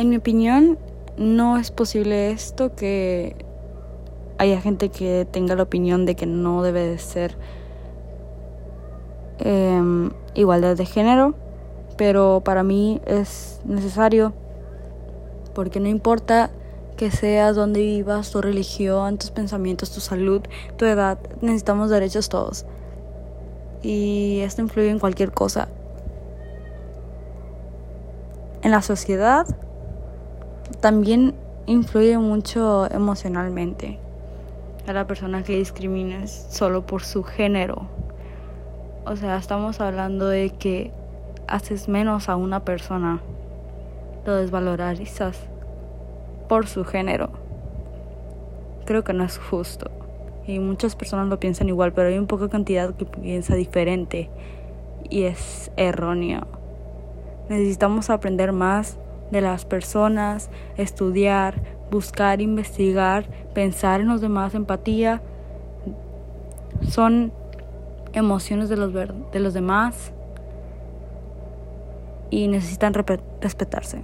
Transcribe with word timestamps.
En 0.00 0.08
mi 0.08 0.16
opinión, 0.16 0.78
no 1.18 1.58
es 1.58 1.70
posible 1.70 2.30
esto 2.30 2.74
que 2.74 3.36
haya 4.38 4.58
gente 4.58 4.88
que 4.88 5.26
tenga 5.30 5.54
la 5.56 5.64
opinión 5.64 6.06
de 6.06 6.14
que 6.14 6.24
no 6.24 6.62
debe 6.62 6.86
de 6.86 6.96
ser 6.96 7.36
em, 9.40 10.10
igualdad 10.32 10.74
de 10.74 10.86
género, 10.86 11.34
pero 11.98 12.40
para 12.42 12.62
mí 12.62 13.02
es 13.04 13.60
necesario 13.66 14.32
porque 15.54 15.80
no 15.80 15.88
importa 15.88 16.48
que 16.96 17.10
seas, 17.10 17.54
donde 17.54 17.80
vivas, 17.80 18.30
tu 18.30 18.40
religión, 18.40 19.18
tus 19.18 19.30
pensamientos, 19.30 19.90
tu 19.90 20.00
salud, 20.00 20.40
tu 20.78 20.86
edad, 20.86 21.18
necesitamos 21.42 21.90
derechos 21.90 22.30
todos. 22.30 22.64
Y 23.82 24.40
esto 24.44 24.62
influye 24.62 24.88
en 24.88 24.98
cualquier 24.98 25.30
cosa. 25.30 25.68
En 28.62 28.70
la 28.70 28.80
sociedad 28.80 29.46
también 30.80 31.34
influye 31.66 32.18
mucho 32.18 32.90
emocionalmente 32.90 33.98
a 34.86 34.92
la 34.92 35.06
persona 35.06 35.42
que 35.42 35.56
discrimines 35.56 36.46
solo 36.50 36.86
por 36.86 37.02
su 37.02 37.22
género. 37.22 37.86
O 39.04 39.16
sea, 39.16 39.36
estamos 39.36 39.80
hablando 39.80 40.28
de 40.28 40.50
que 40.50 40.92
haces 41.46 41.88
menos 41.88 42.28
a 42.28 42.36
una 42.36 42.64
persona, 42.64 43.20
lo 44.24 44.36
desvalorizas 44.36 45.38
por 46.48 46.66
su 46.66 46.84
género. 46.84 47.30
Creo 48.84 49.04
que 49.04 49.12
no 49.12 49.24
es 49.24 49.38
justo. 49.38 49.90
Y 50.46 50.58
muchas 50.58 50.96
personas 50.96 51.28
lo 51.28 51.38
piensan 51.38 51.68
igual, 51.68 51.92
pero 51.92 52.08
hay 52.08 52.18
un 52.18 52.26
poco 52.26 52.48
cantidad 52.48 52.94
que 52.94 53.04
piensa 53.04 53.54
diferente 53.54 54.30
y 55.08 55.22
es 55.24 55.70
erróneo. 55.76 56.46
Necesitamos 57.48 58.10
aprender 58.10 58.52
más 58.52 58.98
de 59.30 59.40
las 59.40 59.64
personas, 59.64 60.50
estudiar, 60.76 61.62
buscar, 61.90 62.40
investigar, 62.40 63.26
pensar 63.54 64.00
en 64.00 64.08
los 64.08 64.20
demás, 64.20 64.54
empatía. 64.54 65.22
Son 66.88 67.32
emociones 68.12 68.68
de 68.68 68.76
los, 68.76 68.92
de 68.92 69.40
los 69.40 69.54
demás 69.54 70.12
y 72.30 72.48
necesitan 72.48 72.94
respetarse. 72.94 74.02